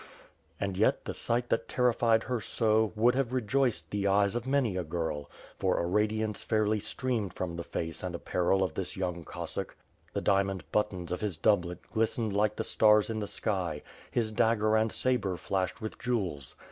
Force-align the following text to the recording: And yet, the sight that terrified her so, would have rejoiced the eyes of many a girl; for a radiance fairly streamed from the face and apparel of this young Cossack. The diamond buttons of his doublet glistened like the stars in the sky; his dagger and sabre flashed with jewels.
And 0.59 0.77
yet, 0.79 1.05
the 1.05 1.13
sight 1.13 1.49
that 1.49 1.67
terrified 1.69 2.23
her 2.23 2.41
so, 2.41 2.91
would 2.95 3.13
have 3.13 3.33
rejoiced 3.33 3.91
the 3.91 4.07
eyes 4.07 4.33
of 4.33 4.47
many 4.47 4.75
a 4.75 4.83
girl; 4.83 5.29
for 5.59 5.77
a 5.77 5.85
radiance 5.85 6.41
fairly 6.43 6.79
streamed 6.79 7.35
from 7.35 7.55
the 7.55 7.63
face 7.63 8.01
and 8.01 8.15
apparel 8.15 8.63
of 8.63 8.73
this 8.73 8.97
young 8.97 9.23
Cossack. 9.23 9.77
The 10.13 10.19
diamond 10.21 10.63
buttons 10.71 11.11
of 11.11 11.21
his 11.21 11.37
doublet 11.37 11.83
glistened 11.93 12.33
like 12.35 12.55
the 12.55 12.63
stars 12.63 13.11
in 13.11 13.19
the 13.19 13.27
sky; 13.27 13.83
his 14.09 14.31
dagger 14.31 14.75
and 14.75 14.91
sabre 14.91 15.37
flashed 15.37 15.81
with 15.81 15.99
jewels. 15.99 16.55